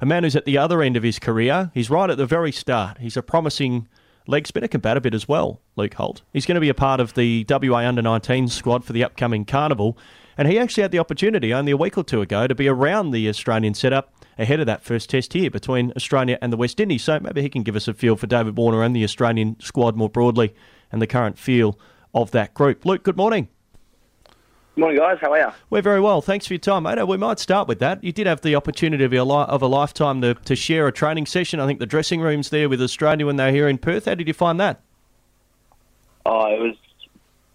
a 0.00 0.06
man 0.06 0.24
who's 0.24 0.36
at 0.36 0.44
the 0.44 0.58
other 0.58 0.82
end 0.82 0.96
of 0.96 1.02
his 1.02 1.18
career. 1.18 1.70
He's 1.74 1.90
right 1.90 2.10
at 2.10 2.16
the 2.16 2.26
very 2.26 2.52
start. 2.52 2.98
He's 2.98 3.16
a 3.16 3.22
promising 3.22 3.88
leg 4.26 4.46
spinner, 4.46 4.68
can 4.68 4.80
bat 4.80 4.96
a 4.96 5.00
bit 5.00 5.14
as 5.14 5.28
well, 5.28 5.60
Luke 5.76 5.94
Holt. 5.94 6.22
He's 6.32 6.46
going 6.46 6.54
to 6.54 6.60
be 6.60 6.68
a 6.68 6.74
part 6.74 7.00
of 7.00 7.14
the 7.14 7.44
WA 7.48 7.78
under 7.78 8.02
19 8.02 8.48
squad 8.48 8.84
for 8.84 8.92
the 8.92 9.04
upcoming 9.04 9.44
carnival. 9.44 9.98
And 10.38 10.48
he 10.48 10.58
actually 10.58 10.82
had 10.82 10.92
the 10.92 10.98
opportunity 10.98 11.52
only 11.52 11.72
a 11.72 11.76
week 11.76 11.98
or 11.98 12.04
two 12.04 12.22
ago 12.22 12.46
to 12.46 12.54
be 12.54 12.68
around 12.68 13.10
the 13.10 13.28
Australian 13.28 13.74
setup 13.74 14.14
ahead 14.38 14.60
of 14.60 14.66
that 14.66 14.82
first 14.82 15.10
test 15.10 15.34
here 15.34 15.50
between 15.50 15.92
Australia 15.96 16.38
and 16.40 16.52
the 16.52 16.56
West 16.56 16.80
Indies. 16.80 17.04
So 17.04 17.20
maybe 17.20 17.42
he 17.42 17.50
can 17.50 17.62
give 17.62 17.76
us 17.76 17.88
a 17.88 17.94
feel 17.94 18.16
for 18.16 18.26
David 18.26 18.56
Warner 18.56 18.82
and 18.82 18.96
the 18.96 19.04
Australian 19.04 19.60
squad 19.60 19.96
more 19.96 20.08
broadly 20.08 20.54
and 20.90 21.02
the 21.02 21.06
current 21.06 21.38
feel 21.38 21.78
of 22.14 22.30
that 22.30 22.54
group. 22.54 22.86
Luke, 22.86 23.02
good 23.02 23.16
morning. 23.16 23.48
Morning, 24.76 24.98
guys. 24.98 25.18
How 25.20 25.32
are 25.32 25.38
you? 25.38 25.48
We're 25.68 25.82
very 25.82 26.00
well. 26.00 26.22
Thanks 26.22 26.46
for 26.46 26.54
your 26.54 26.60
time, 26.60 26.84
mate. 26.84 27.04
We 27.06 27.16
might 27.16 27.38
start 27.38 27.66
with 27.66 27.80
that. 27.80 28.02
You 28.04 28.12
did 28.12 28.26
have 28.26 28.40
the 28.40 28.54
opportunity 28.54 29.04
of 29.04 29.12
a, 29.12 29.22
li- 29.22 29.46
of 29.48 29.62
a 29.62 29.66
lifetime 29.66 30.20
to, 30.22 30.34
to 30.34 30.54
share 30.54 30.86
a 30.86 30.92
training 30.92 31.26
session. 31.26 31.58
I 31.58 31.66
think 31.66 31.80
the 31.80 31.86
dressing 31.86 32.20
rooms 32.20 32.50
there 32.50 32.68
with 32.68 32.80
Australia 32.80 33.26
when 33.26 33.36
they 33.36 33.46
were 33.46 33.52
here 33.52 33.68
in 33.68 33.78
Perth. 33.78 34.04
How 34.04 34.14
did 34.14 34.28
you 34.28 34.34
find 34.34 34.60
that? 34.60 34.80
Oh, 36.24 36.46
it 36.54 36.60
was 36.60 36.76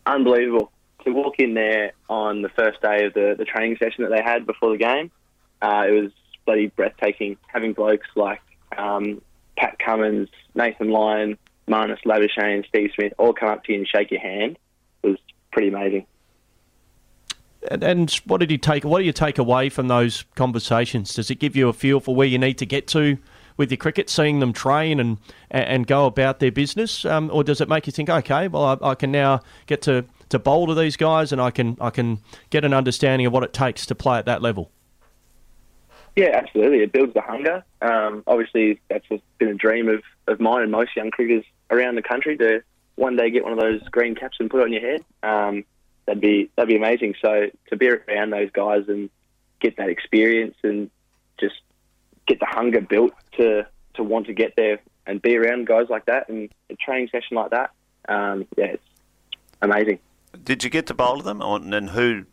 unbelievable 0.06 0.72
to 1.06 1.12
walk 1.12 1.40
in 1.40 1.54
there 1.54 1.94
on 2.10 2.42
the 2.42 2.50
first 2.50 2.82
day 2.82 3.06
of 3.06 3.14
the, 3.14 3.36
the 3.38 3.46
training 3.46 3.78
session 3.78 4.04
that 4.04 4.12
they 4.12 4.22
had 4.22 4.46
before 4.46 4.72
the 4.72 4.78
game. 4.78 5.10
Uh, 5.62 5.86
it 5.88 5.92
was 5.92 6.12
bloody 6.46 6.68
breathtaking 6.68 7.38
having 7.48 7.74
blokes 7.74 8.08
like 8.16 8.42
um, 8.78 9.22
Pat 9.58 9.80
Cummins, 9.80 10.30
Nathan 10.54 10.90
Lyon, 10.90 11.38
Marnus 11.68 12.00
Labuschagne, 12.06 12.68
Steve 12.68 12.92
Smith 12.94 13.14
all 13.18 13.34
come 13.34 13.50
up 13.50 13.64
to 13.64 13.72
you 13.72 13.80
and 13.80 13.88
shake 13.88 14.12
your 14.12 14.20
hand. 14.20 14.58
It 15.04 15.08
was 15.08 15.18
pretty 15.52 15.70
amazing. 15.70 16.06
And, 17.70 18.12
what 18.26 18.40
did 18.40 18.52
you 18.52 18.58
take? 18.58 18.84
What 18.84 19.00
do 19.00 19.06
you 19.06 19.14
take 19.14 19.38
away 19.38 19.70
from 19.70 19.88
those 19.88 20.24
conversations? 20.36 21.14
Does 21.14 21.32
it 21.32 21.36
give 21.36 21.56
you 21.56 21.70
a 21.70 21.74
feel 21.74 22.00
for 22.00 22.16
where 22.16 22.28
you 22.28 22.38
need 22.38 22.58
to 22.60 22.66
get 22.66 22.88
to 22.90 23.18
with 23.58 23.72
your 23.72 23.78
cricket, 23.78 24.10
seeing 24.10 24.40
them 24.40 24.54
train 24.54 25.00
and 25.00 25.18
and 25.50 25.88
go 25.88 26.06
about 26.06 26.40
their 26.40 26.52
business, 26.52 27.06
um, 27.06 27.30
or 27.32 27.44
does 27.44 27.62
it 27.62 27.70
make 27.70 27.88
you 27.88 27.94
think, 27.94 28.10
okay, 28.10 28.48
well, 28.48 28.78
I, 28.82 28.90
I, 28.90 28.96
can 28.96 29.12
now 29.12 29.42
get 29.66 29.82
to, 29.84 30.04
to 30.30 30.40
bowl 30.40 30.68
to 30.68 30.76
these 30.76 30.98
guys, 30.98 31.32
and 31.32 31.42
I 31.42 31.52
can 31.52 31.78
I 31.80 31.90
can 31.90 32.20
get 32.50 32.66
an 32.66 32.74
understanding 32.74 33.26
of 33.26 33.34
what 33.34 33.44
it 33.44 33.54
takes 33.54 33.86
to 33.88 33.96
play 33.96 34.18
at 34.18 34.26
that 34.26 34.42
level? 34.42 34.72
Yeah, 36.16 36.32
absolutely. 36.34 36.80
It 36.80 36.92
builds 36.92 37.14
the 37.14 37.22
hunger. 37.22 37.64
Um, 37.82 38.24
obviously, 38.26 38.80
that's 38.90 39.06
been 39.38 39.50
a 39.50 39.54
dream 39.54 39.90
of, 39.90 40.02
of 40.28 40.40
mine 40.40 40.64
and 40.64 40.72
most 40.72 40.96
young 40.96 41.12
cricketers 41.12 41.44
around 41.70 41.96
the 41.96 42.02
country 42.02 42.38
to 42.38 42.64
one 42.96 43.18
day 43.18 43.30
get 43.30 43.44
one 43.44 43.52
of 43.52 43.60
those 43.60 43.82
green 43.90 44.16
caps 44.16 44.38
and 44.40 44.50
put 44.50 44.62
it 44.62 44.64
on 44.64 44.72
your 44.72 44.82
head. 44.82 45.04
Um, 45.24 45.66
that'd 46.06 46.22
be 46.22 46.50
that'd 46.56 46.70
be 46.70 46.76
amazing. 46.76 47.16
So 47.22 47.48
to 47.70 47.76
be 47.76 47.90
around 47.90 48.32
those 48.32 48.52
guys 48.52 48.84
and 48.88 49.10
get 49.60 49.78
that 49.78 49.90
experience 49.90 50.56
and 50.64 50.90
just 51.40 51.56
get 52.28 52.40
the 52.40 52.46
hunger 52.48 52.82
built 52.82 53.14
to 53.38 53.68
to 53.96 54.04
want 54.04 54.28
to 54.28 54.34
get 54.34 54.54
there 54.56 54.80
and 55.06 55.22
be 55.22 55.38
around 55.38 55.68
guys 55.68 55.88
like 55.90 56.06
that 56.06 56.30
and 56.30 56.50
a 56.70 56.76
training 56.76 57.10
session 57.12 57.38
like 57.38 57.52
that, 57.52 57.72
um, 58.10 58.46
yeah, 58.58 58.66
it's 58.66 58.84
amazing. 59.62 60.00
Did 60.44 60.64
you 60.64 60.70
get 60.70 60.88
to 60.88 60.94
bowl 60.94 61.18
to 61.18 61.24
them, 61.24 61.42
or, 61.42 61.58
and 61.58 61.90
who 61.90 62.26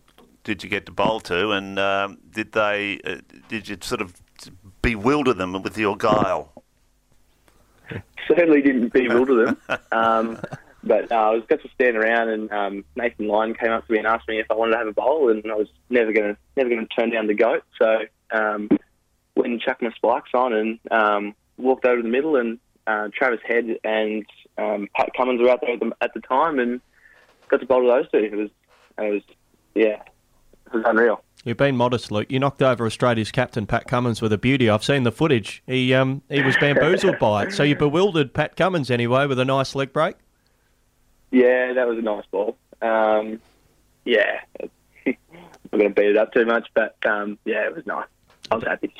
did 0.44 0.64
you 0.64 0.68
get 0.68 0.86
to 0.86 0.92
bowl 0.92 1.20
to, 1.20 1.52
and 1.52 1.78
um, 1.78 2.18
did 2.30 2.52
they 2.52 3.00
uh, 3.04 3.16
did 3.48 3.68
you 3.68 3.76
sort 3.80 4.00
of 4.00 4.14
bewilder 4.82 5.32
them 5.32 5.62
with 5.62 5.78
your 5.78 5.96
guile? 5.96 6.52
Certainly 8.26 8.62
didn't 8.62 8.92
bewilder 8.92 9.46
them. 9.46 9.56
Um, 9.92 10.40
but 10.84 11.12
uh, 11.12 11.14
I 11.14 11.30
was 11.30 11.44
got 11.48 11.62
to 11.62 11.68
stand 11.74 11.96
around, 11.96 12.28
and 12.28 12.52
um, 12.52 12.84
Nathan 12.96 13.28
Lyon 13.28 13.54
came 13.54 13.70
up 13.70 13.86
to 13.86 13.92
me 13.92 13.98
and 13.98 14.06
asked 14.06 14.28
me 14.28 14.40
if 14.40 14.50
I 14.50 14.54
wanted 14.54 14.72
to 14.72 14.78
have 14.78 14.88
a 14.88 14.92
bowl, 14.92 15.30
and 15.30 15.44
I 15.50 15.54
was 15.54 15.68
never 15.90 16.12
going 16.12 16.34
to 16.34 16.36
never 16.56 16.70
to 16.70 16.86
turn 16.86 17.10
down 17.10 17.26
the 17.26 17.34
goat. 17.34 17.62
So 17.80 18.00
um, 18.32 18.68
went 19.36 19.52
and 19.52 19.60
chucked 19.60 19.82
my 19.82 19.90
spikes 19.92 20.30
on 20.34 20.52
and 20.52 20.78
um, 20.90 21.34
walked 21.56 21.84
over 21.84 22.02
the 22.02 22.08
middle, 22.08 22.36
and 22.36 22.58
uh, 22.86 23.08
Travis 23.16 23.40
Head 23.46 23.78
and 23.84 24.26
um, 24.58 24.88
Pat 24.96 25.10
Cummins 25.16 25.40
were 25.40 25.50
out 25.50 25.60
there 25.60 25.74
at 25.74 25.80
the, 25.80 25.92
at 26.00 26.14
the 26.14 26.20
time, 26.20 26.58
and 26.58 26.80
got 27.48 27.60
to 27.60 27.66
bowl 27.66 27.82
to 27.82 27.88
those 27.88 28.10
two. 28.10 28.18
It 28.18 28.36
was 28.36 28.50
it 28.98 29.12
was 29.12 29.22
yeah, 29.74 30.02
it 30.66 30.74
was 30.74 30.82
unreal. 30.86 31.22
You've 31.44 31.56
been 31.56 31.76
modest, 31.76 32.12
Luke. 32.12 32.30
You 32.30 32.38
knocked 32.38 32.62
over 32.62 32.86
Australia's 32.86 33.32
captain, 33.32 33.66
Pat 33.66 33.88
Cummins, 33.88 34.22
with 34.22 34.32
a 34.32 34.38
beauty. 34.38 34.70
I've 34.70 34.84
seen 34.84 35.02
the 35.02 35.10
footage. 35.10 35.62
He 35.66 35.94
um, 35.94 36.22
he 36.28 36.42
was 36.42 36.56
bamboozled 36.56 37.18
by 37.18 37.44
it. 37.44 37.52
So 37.52 37.62
you 37.62 37.76
bewildered 37.76 38.32
Pat 38.34 38.56
Cummins 38.56 38.90
anyway 38.90 39.26
with 39.26 39.38
a 39.38 39.44
nice 39.44 39.74
leg 39.74 39.92
break. 39.92 40.16
Yeah, 41.32 41.72
that 41.72 41.88
was 41.88 41.98
a 41.98 42.02
nice 42.02 42.24
ball. 42.30 42.56
Um, 42.82 43.40
yeah, 44.04 44.40
I'm 45.06 45.16
not 45.72 45.78
going 45.78 45.88
to 45.88 46.00
beat 46.00 46.10
it 46.10 46.16
up 46.16 46.32
too 46.32 46.44
much, 46.44 46.68
but 46.74 46.94
um, 47.06 47.38
yeah, 47.44 47.66
it 47.66 47.74
was 47.74 47.86
nice. 47.86 48.06
I 48.50 48.56
was 48.56 48.64
happy. 48.64 48.92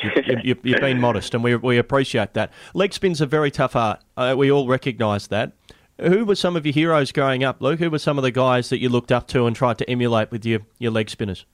you, 0.42 0.54
have 0.54 0.80
been 0.80 1.00
modest, 1.00 1.34
and 1.34 1.44
we, 1.44 1.54
we 1.56 1.76
appreciate 1.76 2.32
that. 2.34 2.50
Leg 2.72 2.94
spin's 2.94 3.20
a 3.20 3.26
very 3.26 3.50
tough 3.50 3.76
art. 3.76 4.00
Uh, 4.16 4.34
we 4.36 4.50
all 4.50 4.66
recognise 4.66 5.26
that. 5.28 5.52
Who 6.00 6.24
were 6.24 6.34
some 6.34 6.56
of 6.56 6.64
your 6.64 6.72
heroes 6.72 7.12
growing 7.12 7.44
up, 7.44 7.60
Luke? 7.60 7.78
Who 7.78 7.90
were 7.90 7.98
some 7.98 8.18
of 8.18 8.22
the 8.22 8.30
guys 8.30 8.70
that 8.70 8.78
you 8.78 8.88
looked 8.88 9.12
up 9.12 9.28
to 9.28 9.46
and 9.46 9.54
tried 9.54 9.76
to 9.78 9.90
emulate 9.90 10.30
with 10.30 10.46
your, 10.46 10.60
your 10.78 10.90
leg 10.90 11.10
spinners? 11.10 11.44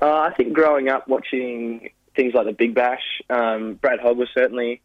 Uh, 0.00 0.20
I 0.20 0.32
think 0.34 0.54
growing 0.54 0.88
up 0.88 1.06
watching 1.06 1.90
things 2.16 2.32
like 2.32 2.46
the 2.46 2.52
Big 2.52 2.74
Bash, 2.74 3.20
um, 3.28 3.74
Brad 3.74 4.00
Hogg 4.00 4.16
was 4.16 4.28
certainly 4.34 4.80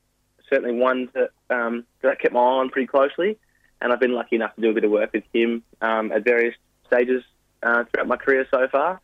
certainly 0.50 0.74
one 0.74 1.10
that 1.14 1.30
um, 1.50 1.86
that 2.02 2.12
I 2.12 2.16
kept 2.16 2.34
my 2.34 2.40
eye 2.40 2.44
on 2.44 2.70
pretty 2.70 2.88
closely 2.88 3.38
and 3.82 3.94
I've 3.94 4.00
been 4.00 4.14
lucky 4.14 4.36
enough 4.36 4.56
to 4.56 4.62
do 4.62 4.70
a 4.70 4.74
bit 4.74 4.84
of 4.84 4.92
work 4.92 5.12
with 5.14 5.24
him 5.34 5.64
um, 5.82 6.12
at 6.12 6.24
various 6.24 6.56
stages 6.88 7.24
uh, 7.64 7.84
throughout 7.86 8.08
my 8.08 8.18
career 8.18 8.48
so 8.52 8.68
far. 8.72 9.02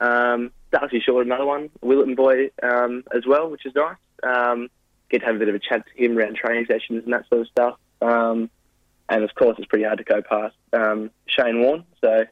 Um, 0.00 0.50
Darcy 0.72 1.00
Short, 1.00 1.26
another 1.26 1.46
one, 1.46 1.70
Willetton 1.82 2.16
boy 2.16 2.50
um, 2.62 3.04
as 3.14 3.26
well, 3.26 3.50
which 3.50 3.64
is 3.64 3.74
nice. 3.74 3.96
Um, 4.22 4.68
get 5.10 5.20
to 5.20 5.26
have 5.26 5.36
a 5.36 5.38
bit 5.38 5.48
of 5.48 5.54
a 5.54 5.60
chat 5.60 5.84
to 5.86 6.02
him 6.02 6.18
around 6.18 6.36
training 6.36 6.66
sessions 6.66 7.04
and 7.04 7.12
that 7.12 7.28
sort 7.28 7.42
of 7.42 7.48
stuff. 7.48 7.78
Um, 8.00 8.50
and 9.08 9.22
of 9.22 9.34
course, 9.34 9.56
it's 9.58 9.68
pretty 9.68 9.84
hard 9.84 9.98
to 9.98 10.04
go 10.04 10.22
past 10.22 10.56
um, 10.72 11.10
Shane 11.26 11.60
Warne. 11.60 11.84
So 12.00 12.24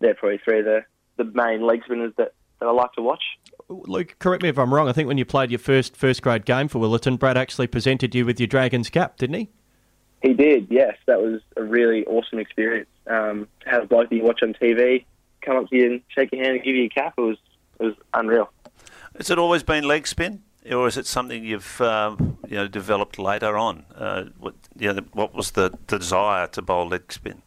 they're 0.00 0.14
probably 0.14 0.38
three 0.38 0.58
of 0.60 0.64
the, 0.64 0.84
the 1.16 1.24
main 1.24 1.62
leg 1.62 1.82
spinners 1.84 2.12
that, 2.18 2.34
that 2.60 2.66
I 2.66 2.72
like 2.72 2.92
to 2.94 3.02
watch. 3.02 3.22
Luke, 3.68 4.16
correct 4.18 4.42
me 4.42 4.48
if 4.48 4.58
I'm 4.58 4.74
wrong. 4.74 4.88
I 4.88 4.92
think 4.92 5.08
when 5.08 5.18
you 5.18 5.24
played 5.24 5.50
your 5.50 5.58
first 5.58 5.96
first 5.96 6.22
grade 6.22 6.44
game 6.44 6.68
for 6.68 6.78
Willetton, 6.78 7.18
Brad 7.18 7.36
actually 7.36 7.66
presented 7.66 8.14
you 8.14 8.26
with 8.26 8.38
your 8.38 8.46
Dragons 8.46 8.90
cap, 8.90 9.16
didn't 9.16 9.36
he? 9.36 9.50
He 10.22 10.34
did, 10.34 10.68
yes. 10.70 10.96
That 11.06 11.20
was 11.20 11.40
a 11.56 11.62
really 11.62 12.04
awesome 12.06 12.38
experience. 12.38 12.88
Um, 13.06 13.48
to 13.60 13.70
have 13.70 13.82
a 13.84 13.86
bloke 13.86 14.10
that 14.10 14.16
you 14.16 14.22
watch 14.22 14.42
on 14.42 14.54
TV 14.54 15.04
come 15.42 15.56
up 15.56 15.70
to 15.70 15.76
you 15.76 15.86
and 15.86 16.02
shake 16.08 16.32
your 16.32 16.42
hand 16.42 16.56
and 16.56 16.64
give 16.64 16.74
you 16.74 16.84
a 16.84 16.88
cap, 16.88 17.14
it 17.16 17.20
was, 17.20 17.36
it 17.78 17.84
was 17.84 17.94
unreal. 18.14 18.50
Has 19.16 19.30
it 19.30 19.38
always 19.38 19.62
been 19.62 19.84
leg 19.84 20.06
spin? 20.06 20.42
Or 20.70 20.88
is 20.88 20.96
it 20.96 21.06
something 21.06 21.44
you've 21.44 21.80
um, 21.80 22.38
you 22.48 22.56
know 22.56 22.66
developed 22.66 23.20
later 23.20 23.56
on? 23.56 23.84
Uh, 23.94 24.24
what, 24.38 24.54
you 24.76 24.92
know, 24.92 25.02
what 25.12 25.32
was 25.32 25.52
the, 25.52 25.72
the 25.86 25.98
desire 25.98 26.48
to 26.48 26.62
bowl 26.62 26.88
leg 26.88 27.12
spin? 27.12 27.42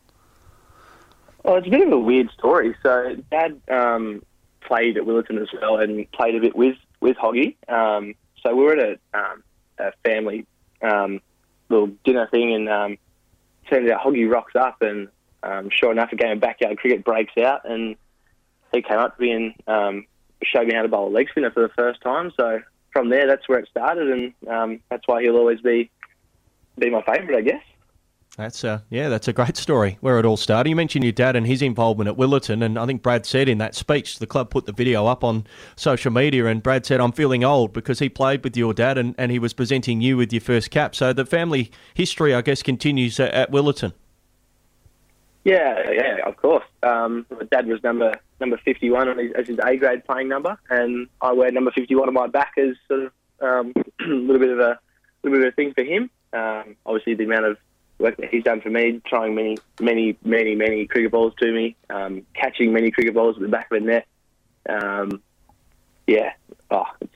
Well, 1.44 1.57
it's 1.57 1.68
a 1.68 1.69
bit 1.69 1.86
of 1.86 1.91
a 1.91 2.00
weird 2.00 2.31
story. 2.31 2.75
So, 2.81 3.18
Dad 3.30 3.59
um, 3.69 4.24
played 4.62 4.97
at 4.97 5.03
Willetton 5.03 5.41
as 5.41 5.50
well, 5.59 5.78
and 5.78 6.09
played 6.12 6.36
a 6.36 6.40
bit 6.40 6.56
with 6.56 6.78
with 7.01 7.18
Hoggy. 7.18 7.56
Um, 7.68 8.16
so 8.41 8.56
we 8.56 8.63
were 8.63 8.74
at 8.74 9.00
a, 9.13 9.18
um, 9.18 9.44
a 9.78 9.91
family 10.03 10.46
um, 10.81 11.22
little 11.69 11.88
dinner 12.03 12.28
thing, 12.28 12.53
and 12.53 12.69
um, 12.69 12.97
turns 13.69 13.90
out 13.90 14.02
Hoggy 14.02 14.30
rocks 14.30 14.56
up, 14.56 14.81
and 14.81 15.07
um, 15.44 15.69
sure 15.72 15.91
enough, 15.91 16.12
a 16.12 16.16
game 16.16 16.31
of 16.31 16.40
backyard 16.40 16.78
cricket 16.78 17.06
breaks 17.06 17.38
out, 17.38 17.69
and 17.69 17.96
he 18.74 18.81
came 18.81 18.97
up 18.97 19.16
to 19.18 19.22
me 19.22 19.31
and 19.31 19.53
um, 19.68 20.06
showed 20.44 20.68
me 20.68 20.74
how 20.74 20.81
to 20.81 20.88
bowl 20.88 21.07
a 21.07 21.13
leg 21.13 21.30
spinner 21.30 21.52
for 21.52 21.62
the 21.62 21.74
first 21.78 22.02
time. 22.02 22.31
So 22.38 22.62
from 22.91 23.09
there, 23.09 23.28
that's 23.28 23.47
where 23.47 23.59
it 23.59 23.69
started, 23.69 24.09
and 24.09 24.34
um, 24.47 24.80
that's 24.90 25.07
why 25.07 25.22
he'll 25.22 25.38
always 25.38 25.62
be 25.62 25.90
be 26.78 26.90
my 26.90 27.02
favourite, 27.02 27.38
I 27.38 27.41
guess. 27.41 27.63
That's 28.40 28.64
uh, 28.64 28.80
yeah, 28.90 29.10
that's 29.10 29.28
a 29.28 29.34
great 29.34 29.58
story 29.58 29.98
where 30.00 30.18
it 30.18 30.26
all 30.26 30.38
started. 30.38 30.70
You 30.70 30.76
mentioned 30.78 31.04
your 31.04 31.12
dad 31.12 31.36
and 31.36 31.46
his 31.46 31.62
involvement 31.62 32.08
at 32.08 32.16
Willetton, 32.16 32.64
and 32.64 32.80
I 32.80 32.86
think 32.86 33.02
Brad 33.02 33.26
said 33.26 33.50
in 33.50 33.58
that 33.58 33.76
speech, 33.76 34.18
the 34.20 34.26
club 34.26 34.50
put 34.50 34.66
the 34.66 34.72
video 34.72 35.08
up 35.08 35.26
on 35.26 35.46
social 35.76 36.10
media, 36.10 36.46
and 36.46 36.64
Brad 36.64 36.86
said, 36.86 37.02
"I'm 37.02 37.12
feeling 37.12 37.44
old 37.44 37.74
because 37.74 38.00
he 38.00 38.08
played 38.08 38.42
with 38.46 38.56
your 38.56 38.74
dad, 38.74 38.98
and, 38.98 39.14
and 39.18 39.30
he 39.30 39.40
was 39.40 39.52
presenting 39.52 40.00
you 40.00 40.16
with 40.16 40.31
your 40.31 40.40
first 40.40 40.72
cap." 40.72 40.96
So 40.96 41.12
the 41.12 41.25
family 41.25 41.69
history, 41.94 42.34
I 42.34 42.40
guess, 42.40 42.63
continues 42.63 43.19
at, 43.19 43.34
at 43.34 43.52
Willetton. 43.52 43.92
Yeah, 45.44 45.92
yeah, 45.92 46.19
of 46.25 46.38
course. 46.38 46.63
Um, 46.81 47.25
my 47.30 47.44
dad 47.52 47.68
was 47.68 47.84
number 47.84 48.13
number 48.40 48.58
51 48.63 49.18
his, 49.18 49.34
as 49.34 49.48
his 49.50 49.60
A 49.66 49.75
grade 49.75 50.06
playing 50.06 50.30
number, 50.30 50.58
and 50.69 51.10
I 51.19 51.34
wear 51.34 51.52
number 51.52 51.72
51 51.72 52.08
on 52.08 52.13
my 52.13 52.28
back 52.28 52.54
as 52.58 52.78
sort 52.88 53.02
of 53.02 53.12
um, 53.42 53.74
a 54.00 54.04
little 54.06 54.40
bit 54.40 54.52
of 54.52 54.60
a 54.60 54.80
little 55.24 55.40
bit 55.40 55.48
of 55.48 55.52
a 55.52 55.56
thing 55.58 55.74
for 55.74 55.84
him. 55.84 56.10
Um, 56.31 56.78
obviously, 56.86 57.16
the 57.16 57.25
amount 57.25 57.44
of 57.44 57.58
work 58.00 58.18
that 58.18 58.30
he's 58.30 58.44
done 58.44 58.62
for 58.62 58.69
me, 58.69 59.01
throwing 59.07 59.36
many, 59.36 59.57
many, 59.80 60.18
many, 60.24 60.56
many 60.56 60.88
cricket 60.88 61.12
balls 61.12 61.34
to 61.40 61.51
me, 61.51 61.75
um, 61.90 62.25
catching 62.34 62.74
many 62.74 62.92
cricket 62.92 63.13
balls 63.13 63.36
at 63.36 63.42
the 63.42 63.48
back 63.48 63.69
of 63.72 63.81
the 63.81 63.86
net. 63.86 64.07
Um, 64.68 65.22
yeah, 66.07 66.34
oh, 66.72 66.86
it's 67.01 67.13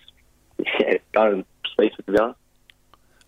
yeah, 0.79 0.97
be 2.13 2.19
honest. 2.19 2.39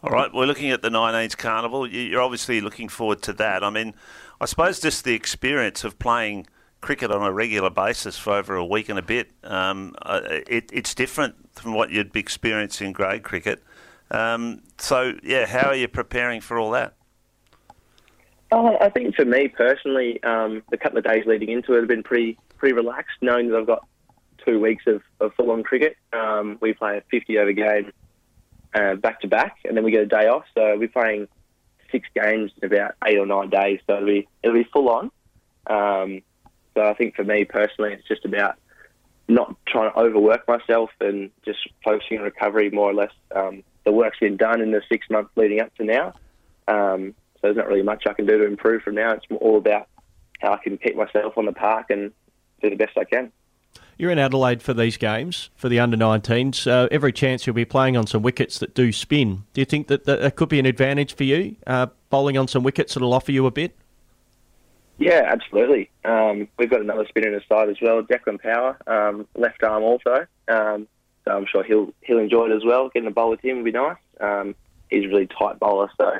All 0.03 0.11
right, 0.11 0.31
we're 0.31 0.45
looking 0.45 0.69
at 0.69 0.81
the 0.83 0.89
19th 0.89 1.37
Carnival. 1.37 1.87
You're 1.87 2.21
obviously 2.21 2.61
looking 2.61 2.89
forward 2.89 3.23
to 3.23 3.33
that. 3.33 3.63
I 3.63 3.71
mean, 3.71 3.95
I 4.39 4.45
suppose 4.45 4.79
just 4.79 5.03
the 5.03 5.15
experience 5.15 5.83
of 5.83 5.97
playing 5.97 6.45
cricket 6.81 7.09
on 7.09 7.23
a 7.23 7.31
regular 7.31 7.71
basis 7.71 8.17
for 8.17 8.33
over 8.33 8.55
a 8.55 8.65
week 8.65 8.89
and 8.89 8.99
a 8.99 9.01
bit, 9.01 9.31
um, 9.43 9.95
uh, 10.03 10.21
it, 10.29 10.69
it's 10.71 10.93
different 10.93 11.35
from 11.53 11.73
what 11.73 11.89
you'd 11.89 12.11
be 12.11 12.19
experiencing 12.19 12.87
in 12.87 12.93
grade 12.93 13.23
cricket. 13.23 13.63
Um, 14.11 14.61
so, 14.77 15.15
yeah, 15.23 15.47
how 15.47 15.69
are 15.69 15.75
you 15.75 15.87
preparing 15.87 16.41
for 16.41 16.59
all 16.59 16.69
that? 16.71 16.93
Oh, 18.51 18.77
I 18.79 18.89
think 18.89 19.15
for 19.15 19.25
me 19.25 19.47
personally, 19.47 20.21
um, 20.23 20.63
the 20.69 20.77
couple 20.77 20.97
of 20.97 21.03
days 21.03 21.25
leading 21.25 21.49
into 21.49 21.73
it 21.73 21.79
have 21.79 21.87
been 21.87 22.03
pretty 22.03 22.37
pretty 22.57 22.73
relaxed, 22.73 23.17
knowing 23.21 23.49
that 23.49 23.57
I've 23.57 23.67
got 23.67 23.85
two 24.45 24.59
weeks 24.59 24.83
of, 24.87 25.01
of 25.19 25.33
full 25.33 25.51
on 25.51 25.63
cricket. 25.63 25.97
Um, 26.13 26.57
we 26.61 26.73
play 26.73 26.97
a 26.97 27.01
50 27.11 27.37
over 27.39 27.51
game 27.51 27.91
back 29.01 29.21
to 29.21 29.27
back, 29.27 29.57
and 29.65 29.75
then 29.75 29.83
we 29.83 29.91
get 29.91 30.01
a 30.01 30.07
day 30.07 30.27
off. 30.27 30.43
So 30.53 30.77
we're 30.77 30.87
playing 30.87 31.27
six 31.91 32.07
games 32.15 32.51
in 32.61 32.71
about 32.71 32.95
eight 33.05 33.17
or 33.17 33.25
nine 33.25 33.49
days. 33.49 33.79
So 33.87 33.95
it'll 33.95 34.07
be 34.07 34.27
it'll 34.43 34.55
be 34.55 34.67
full 34.71 34.89
on. 34.89 35.11
Um, 35.67 36.21
so 36.75 36.83
I 36.83 36.93
think 36.93 37.15
for 37.15 37.23
me 37.23 37.45
personally, 37.45 37.93
it's 37.93 38.07
just 38.07 38.25
about 38.25 38.55
not 39.27 39.55
trying 39.67 39.91
to 39.91 39.97
overwork 39.97 40.47
myself 40.47 40.91
and 40.99 41.31
just 41.43 41.59
focusing 41.83 42.17
on 42.19 42.23
recovery 42.23 42.69
more 42.69 42.91
or 42.91 42.93
less. 42.93 43.13
Um, 43.35 43.63
the 43.83 43.91
work's 43.91 44.19
been 44.19 44.37
done 44.37 44.61
in 44.61 44.71
the 44.71 44.81
six 44.89 45.09
months 45.09 45.31
leading 45.35 45.61
up 45.61 45.73
to 45.75 45.83
now. 45.83 46.13
Um, 46.67 47.15
there's 47.45 47.57
not 47.57 47.67
really 47.67 47.83
much 47.83 48.03
I 48.07 48.13
can 48.13 48.25
do 48.25 48.37
to 48.37 48.45
improve 48.45 48.81
from 48.81 48.95
now. 48.95 49.13
It's 49.13 49.25
all 49.39 49.57
about 49.57 49.87
how 50.41 50.53
I 50.53 50.57
can 50.57 50.77
keep 50.77 50.95
myself 50.95 51.37
on 51.37 51.45
the 51.45 51.53
park 51.53 51.89
and 51.89 52.11
do 52.61 52.69
the 52.69 52.75
best 52.75 52.97
I 52.97 53.03
can. 53.03 53.31
You're 53.97 54.11
in 54.11 54.19
Adelaide 54.19 54.61
for 54.61 54.73
these 54.73 54.97
games, 54.97 55.49
for 55.55 55.69
the 55.69 55.79
under 55.79 55.95
19s. 55.95 56.67
Uh, 56.69 56.89
every 56.91 57.13
chance 57.13 57.47
you'll 57.47 57.53
be 57.53 57.65
playing 57.65 57.95
on 57.95 58.07
some 58.07 58.21
wickets 58.21 58.59
that 58.59 58.75
do 58.75 58.91
spin. 58.91 59.43
Do 59.53 59.61
you 59.61 59.65
think 59.65 59.87
that 59.87 60.03
that, 60.05 60.35
could 60.35 60.49
be 60.49 60.59
an 60.59 60.65
advantage 60.65 61.15
for 61.15 61.23
you, 61.23 61.55
uh, 61.65 61.87
bowling 62.09 62.37
on 62.37 62.47
some 62.47 62.63
wickets 62.63 62.93
that'll 62.93 63.13
offer 63.13 63.31
you 63.31 63.45
a 63.45 63.51
bit? 63.51 63.75
Yeah, 64.97 65.23
absolutely. 65.25 65.89
Um, 66.03 66.47
we've 66.57 66.69
got 66.69 66.81
another 66.81 67.05
spinner 67.07 67.27
in 67.27 67.33
the 67.33 67.41
side 67.47 67.69
as 67.69 67.77
well, 67.81 68.01
Declan 68.01 68.41
Power, 68.41 68.77
um, 68.87 69.27
left 69.35 69.63
arm 69.63 69.83
also. 69.83 70.25
Um, 70.47 70.87
so 71.25 71.31
I'm 71.31 71.45
sure 71.45 71.63
he'll 71.63 71.93
he'll 72.01 72.19
enjoy 72.19 72.49
it 72.49 72.55
as 72.55 72.63
well. 72.63 72.89
Getting 72.89 73.07
a 73.07 73.11
bowl 73.11 73.31
with 73.31 73.43
him 73.43 73.57
would 73.57 73.65
be 73.65 73.71
nice. 73.71 73.97
Um, 74.21 74.55
he's 74.89 75.05
a 75.05 75.07
really 75.07 75.27
tight 75.27 75.59
bowler, 75.59 75.89
so 75.97 76.11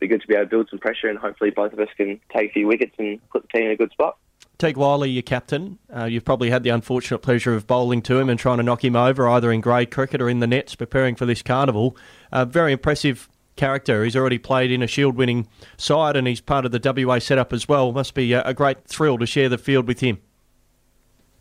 be 0.00 0.08
good 0.08 0.20
to 0.22 0.26
be 0.26 0.34
able 0.34 0.44
to 0.44 0.50
build 0.50 0.68
some 0.70 0.78
pressure, 0.78 1.08
and 1.08 1.18
hopefully 1.18 1.50
both 1.50 1.72
of 1.72 1.78
us 1.78 1.88
can 1.96 2.20
take 2.34 2.50
a 2.50 2.52
few 2.52 2.66
wickets 2.66 2.94
and 2.98 3.20
put 3.30 3.42
the 3.42 3.48
team 3.48 3.66
in 3.66 3.72
a 3.72 3.76
good 3.76 3.92
spot. 3.92 4.16
Teague 4.58 4.76
Wyllie, 4.76 5.10
your 5.10 5.22
captain. 5.22 5.78
Uh, 5.94 6.04
you've 6.04 6.24
probably 6.24 6.50
had 6.50 6.62
the 6.62 6.70
unfortunate 6.70 7.20
pleasure 7.20 7.54
of 7.54 7.66
bowling 7.66 8.02
to 8.02 8.18
him 8.18 8.28
and 8.28 8.38
trying 8.38 8.58
to 8.58 8.62
knock 8.62 8.84
him 8.84 8.94
over, 8.94 9.26
either 9.28 9.50
in 9.50 9.60
grade 9.62 9.90
cricket 9.90 10.20
or 10.20 10.28
in 10.28 10.40
the 10.40 10.46
nets, 10.46 10.74
preparing 10.74 11.14
for 11.14 11.24
this 11.24 11.42
carnival. 11.42 11.96
Uh, 12.30 12.44
very 12.44 12.72
impressive 12.72 13.30
character. 13.56 14.04
He's 14.04 14.16
already 14.16 14.38
played 14.38 14.70
in 14.70 14.82
a 14.82 14.86
Shield 14.86 15.16
winning 15.16 15.48
side 15.76 16.16
and 16.16 16.26
he's 16.26 16.40
part 16.40 16.64
of 16.64 16.72
the 16.72 17.06
WA 17.06 17.18
setup 17.18 17.52
as 17.52 17.68
well. 17.68 17.92
Must 17.92 18.14
be 18.14 18.32
a, 18.32 18.52
great 18.52 18.84
thrill 18.84 19.18
to 19.18 19.26
share 19.26 19.48
the 19.48 19.58
field 19.58 19.86
with 19.86 20.00
him. 20.00 20.18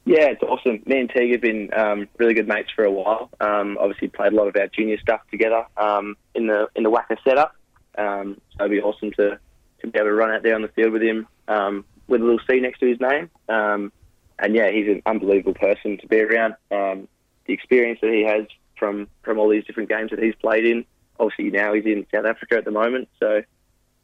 Yeah, 0.05 0.29
it's 0.29 0.41
awesome. 0.41 0.81
Me 0.85 1.01
and 1.01 1.09
Teague 1.09 1.31
have 1.33 1.41
been 1.41 1.69
um, 1.73 2.07
really 2.17 2.33
good 2.33 2.47
mates 2.47 2.69
for 2.75 2.83
a 2.83 2.91
while. 2.91 3.29
Um, 3.39 3.77
obviously, 3.79 4.07
played 4.07 4.33
a 4.33 4.35
lot 4.35 4.47
of 4.47 4.55
our 4.55 4.67
junior 4.67 4.97
stuff 4.99 5.21
together 5.29 5.65
um, 5.77 6.15
in 6.33 6.47
the 6.47 6.67
in 6.75 6.83
the 6.83 6.89
WACA 6.89 7.17
setup. 7.23 7.55
Um, 7.99 8.39
so 8.57 8.65
it'd 8.65 8.71
be 8.71 8.81
awesome 8.81 9.11
to, 9.11 9.39
to 9.81 9.87
be 9.87 9.99
able 9.99 10.09
to 10.09 10.13
run 10.13 10.31
out 10.31 10.43
there 10.43 10.55
on 10.55 10.61
the 10.61 10.69
field 10.69 10.93
with 10.93 11.03
him 11.03 11.27
um, 11.47 11.85
with 12.07 12.21
a 12.21 12.23
little 12.23 12.39
C 12.49 12.59
next 12.59 12.79
to 12.79 12.87
his 12.87 12.99
name. 12.99 13.29
Um, 13.47 13.91
and 14.39 14.55
yeah, 14.55 14.71
he's 14.71 14.87
an 14.87 15.01
unbelievable 15.05 15.53
person 15.53 15.97
to 15.97 16.07
be 16.07 16.21
around. 16.21 16.55
the 16.69 17.07
experience 17.47 17.99
that 18.01 18.11
he 18.11 18.23
has 18.23 18.45
from 18.77 19.07
from 19.23 19.37
all 19.37 19.49
these 19.49 19.65
different 19.65 19.89
games 19.89 20.11
that 20.11 20.19
he's 20.19 20.35
played 20.35 20.65
in 20.65 20.85
obviously 21.19 21.51
now 21.51 21.73
he's 21.73 21.85
in 21.85 22.05
South 22.13 22.25
Africa 22.25 22.57
at 22.57 22.65
the 22.65 22.71
moment. 22.71 23.09
So 23.19 23.41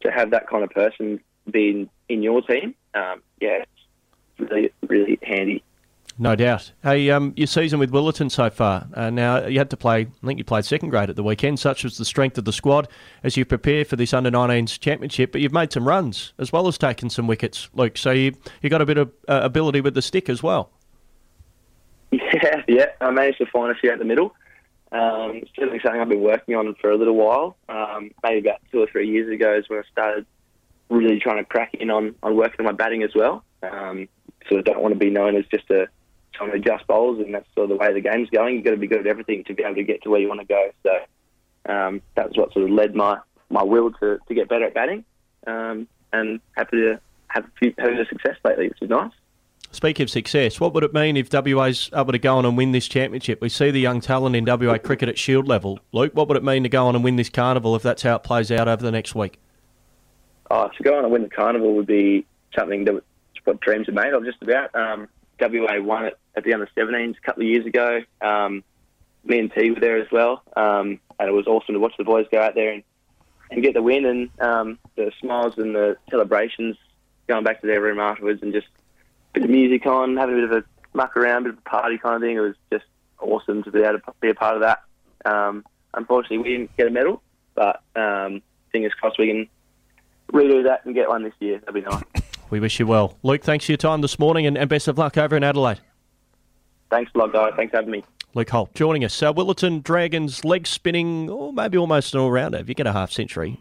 to 0.01 0.11
have 0.11 0.31
that 0.31 0.47
kind 0.47 0.63
of 0.63 0.69
person 0.71 1.19
being 1.49 1.89
in 2.09 2.21
your 2.21 2.41
team, 2.41 2.75
um, 2.93 3.21
yeah, 3.39 3.63
it's 3.63 4.51
really, 4.51 4.71
really 4.87 5.19
handy. 5.23 5.63
No 6.17 6.33
doubt. 6.33 6.71
Hey, 6.81 7.09
um, 7.09 7.33
your 7.35 7.47
season 7.47 7.77
with 7.77 7.91
Willetton 7.91 8.31
so 8.31 8.49
far. 8.49 8.87
Uh, 8.93 9.09
now 9.09 9.47
you 9.47 9.57
had 9.57 9.69
to 9.71 9.77
play. 9.77 10.01
I 10.01 10.25
think 10.25 10.37
you 10.37 10.45
played 10.45 10.63
second 10.63 10.89
grade 10.89 11.09
at 11.09 11.17
the 11.17 11.23
weekend. 11.23 11.59
Such 11.59 11.83
was 11.83 11.97
the 11.97 12.05
strength 12.05 12.37
of 12.37 12.45
the 12.45 12.53
squad 12.53 12.87
as 13.21 13.35
you 13.35 13.43
prepare 13.43 13.83
for 13.83 13.97
this 13.97 14.13
under 14.13 14.31
19s 14.31 14.79
championship. 14.79 15.33
But 15.33 15.41
you've 15.41 15.51
made 15.51 15.73
some 15.73 15.85
runs 15.85 16.31
as 16.37 16.53
well 16.53 16.67
as 16.67 16.77
taken 16.77 17.09
some 17.09 17.27
wickets, 17.27 17.69
Luke. 17.73 17.97
So 17.97 18.11
you 18.11 18.33
you 18.61 18.69
got 18.69 18.81
a 18.81 18.85
bit 18.85 18.97
of 18.97 19.11
uh, 19.27 19.41
ability 19.43 19.81
with 19.81 19.93
the 19.93 20.01
stick 20.01 20.29
as 20.29 20.41
well. 20.41 20.71
Yeah, 22.11 22.63
yeah. 22.67 22.85
I 23.01 23.11
managed 23.11 23.39
to 23.39 23.45
find 23.47 23.71
a 23.71 23.75
few 23.75 23.91
out 23.91 23.99
the 23.99 24.05
middle. 24.05 24.33
Um, 24.93 25.41
it's 25.41 25.51
certainly 25.53 25.79
something 25.83 25.99
I've 25.99 26.07
been 26.07 26.21
working 26.21 26.55
on 26.55 26.73
for 26.75 26.91
a 26.91 26.95
little 26.95 27.15
while. 27.15 27.57
Um, 27.67 28.11
maybe 28.23 28.47
about 28.47 28.61
two 28.71 28.81
or 28.81 28.87
three 28.87 29.09
years 29.09 29.29
ago 29.29 29.53
is 29.55 29.67
when 29.67 29.79
I 29.79 29.83
started 29.91 30.25
really 30.89 31.19
trying 31.19 31.37
to 31.37 31.43
crack 31.43 31.73
in 31.73 31.89
on, 31.89 32.15
on 32.23 32.37
working 32.37 32.61
on 32.61 32.65
my 32.65 32.71
batting 32.71 33.03
as 33.03 33.13
well. 33.13 33.43
Um, 33.63 34.07
so 34.47 34.59
I 34.59 34.61
don't 34.61 34.81
want 34.81 34.93
to 34.93 34.99
be 34.99 35.09
known 35.09 35.35
as 35.35 35.43
just 35.47 35.69
a 35.71 35.87
trying 36.35 36.51
to 36.51 36.57
adjust 36.57 36.87
bowls, 36.87 37.19
and 37.19 37.33
that's 37.33 37.47
sort 37.53 37.65
of 37.65 37.69
the 37.69 37.75
way 37.75 37.93
the 37.93 38.01
game's 38.01 38.29
going. 38.29 38.55
You've 38.55 38.65
got 38.65 38.71
to 38.71 38.77
be 38.77 38.87
good 38.87 39.01
at 39.01 39.07
everything 39.07 39.43
to 39.45 39.53
be 39.53 39.63
able 39.63 39.75
to 39.75 39.83
get 39.83 40.03
to 40.03 40.09
where 40.09 40.19
you 40.19 40.27
want 40.27 40.41
to 40.41 40.45
go. 40.45 40.69
So 40.83 41.71
um, 41.73 42.01
that's 42.15 42.37
what 42.37 42.53
sort 42.53 42.65
of 42.65 42.71
led 42.71 42.95
my, 42.95 43.19
my 43.49 43.63
will 43.63 43.91
to, 43.91 44.19
to 44.27 44.33
get 44.33 44.49
better 44.49 44.65
at 44.65 44.73
batting. 44.73 45.03
Um, 45.47 45.87
and 46.13 46.39
happy 46.55 46.77
to 46.77 46.99
have 47.27 47.45
a 47.45 47.51
few 47.59 47.73
have 47.77 47.91
a 47.91 48.05
success 48.05 48.37
lately, 48.43 48.69
which 48.69 48.81
is 48.81 48.89
nice. 48.89 49.11
Speak 49.71 49.99
of 49.99 50.09
success, 50.09 50.59
what 50.59 50.73
would 50.73 50.85
it 50.85 50.93
mean 50.93 51.17
if 51.17 51.29
WA's 51.33 51.89
able 51.93 52.13
to 52.13 52.19
go 52.19 52.37
on 52.37 52.45
and 52.45 52.55
win 52.55 52.71
this 52.71 52.87
championship? 52.87 53.41
We 53.41 53.49
see 53.49 53.71
the 53.71 53.79
young 53.79 53.99
talent 53.99 54.35
in 54.35 54.45
WA 54.45 54.77
cricket 54.77 55.09
at 55.09 55.17
Shield 55.17 55.47
level. 55.47 55.79
Luke, 55.91 56.13
what 56.13 56.29
would 56.29 56.37
it 56.37 56.43
mean 56.43 56.63
to 56.63 56.69
go 56.69 56.87
on 56.87 56.95
and 56.95 57.03
win 57.03 57.17
this 57.17 57.29
carnival 57.29 57.75
if 57.75 57.83
that's 57.83 58.03
how 58.03 58.15
it 58.15 58.23
plays 58.23 58.51
out 58.51 58.69
over 58.69 58.81
the 58.81 58.91
next 58.91 59.15
week? 59.15 59.37
Oh, 60.49 60.69
to 60.77 60.83
go 60.83 60.97
on 60.97 61.03
and 61.03 61.11
win 61.11 61.23
the 61.23 61.29
carnival 61.29 61.75
would 61.75 61.87
be 61.87 62.25
something 62.57 62.85
that 62.85 63.03
what 63.45 63.59
dreams 63.61 63.87
are 63.87 63.93
made 63.93 64.13
of 64.13 64.25
just 64.25 64.41
about. 64.41 64.73
Um, 64.75 65.07
WA 65.39 65.81
won 65.81 66.05
it 66.05 66.17
at 66.35 66.43
the 66.43 66.53
under 66.53 66.69
17s 66.77 67.17
a 67.17 67.21
couple 67.21 67.43
of 67.43 67.49
years 67.49 67.65
ago. 67.65 68.01
Um, 68.21 68.63
me 69.23 69.39
and 69.39 69.51
T 69.51 69.71
were 69.71 69.79
there 69.79 69.97
as 69.97 70.11
well, 70.11 70.43
um, 70.55 70.99
and 71.19 71.29
it 71.29 71.31
was 71.31 71.47
awesome 71.47 71.73
to 71.73 71.79
watch 71.79 71.93
the 71.97 72.03
boys 72.03 72.27
go 72.31 72.41
out 72.41 72.55
there 72.55 72.73
and, 72.73 72.83
and 73.49 73.63
get 73.63 73.73
the 73.73 73.81
win 73.81 74.05
and 74.05 74.29
um, 74.39 74.79
the 74.95 75.11
smiles 75.19 75.57
and 75.57 75.75
the 75.75 75.97
celebrations 76.09 76.77
going 77.27 77.43
back 77.43 77.61
to 77.61 77.67
their 77.67 77.81
room 77.81 77.99
afterwards 77.99 78.43
and 78.43 78.53
just 78.53 78.67
bit 79.33 79.43
of 79.43 79.49
music 79.49 79.85
on, 79.85 80.17
having 80.17 80.35
a 80.35 80.47
bit 80.47 80.51
of 80.51 80.63
a 80.63 80.97
muck 80.97 81.17
around, 81.17 81.41
a 81.41 81.49
bit 81.49 81.53
of 81.53 81.57
a 81.59 81.69
party 81.69 81.97
kind 81.97 82.15
of 82.15 82.21
thing. 82.21 82.37
It 82.37 82.39
was 82.39 82.55
just 82.71 82.85
awesome 83.19 83.63
to 83.63 83.71
be 83.71 83.81
able 83.81 83.99
to 83.99 84.13
be 84.21 84.29
a 84.29 84.35
part 84.35 84.55
of 84.55 84.61
that. 84.61 84.83
Um, 85.25 85.65
unfortunately, 85.93 86.37
we 86.39 86.49
didn't 86.49 86.77
get 86.77 86.87
a 86.87 86.91
medal, 86.91 87.21
but 87.53 87.81
um, 87.95 88.41
fingers 88.71 88.93
crossed 88.93 89.19
we 89.19 89.27
can 89.27 89.49
redo 90.31 90.63
that 90.63 90.85
and 90.85 90.95
get 90.95 91.09
one 91.09 91.23
this 91.23 91.33
year. 91.39 91.59
That'd 91.59 91.75
be 91.75 91.81
nice. 91.81 92.03
We 92.51 92.59
wish 92.59 92.79
you 92.79 92.85
well. 92.85 93.17
Luke, 93.23 93.41
thanks 93.41 93.65
for 93.65 93.71
your 93.71 93.77
time 93.77 94.01
this 94.01 94.19
morning 94.19 94.45
and, 94.45 94.55
and 94.55 94.69
best 94.69 94.87
of 94.87 94.99
luck 94.99 95.17
over 95.17 95.35
in 95.35 95.43
Adelaide. 95.43 95.79
Thanks 96.95 97.11
a 97.13 97.17
lot, 97.17 97.33
guys. 97.33 97.51
Thanks 97.57 97.71
for 97.71 97.77
having 97.77 97.91
me. 97.91 98.05
Luke 98.35 98.49
Holt 98.49 98.73
joining 98.73 99.03
us. 99.03 99.21
Uh, 99.21 99.33
Willetton 99.33 99.83
Dragons 99.83 100.45
leg 100.45 100.65
spinning, 100.65 101.29
or 101.29 101.51
maybe 101.51 101.77
almost 101.77 102.13
an 102.13 102.21
all 102.21 102.31
rounder 102.31 102.57
if 102.57 102.69
you 102.69 102.73
get 102.73 102.87
a 102.87 102.93
half 102.93 103.11
century. 103.11 103.59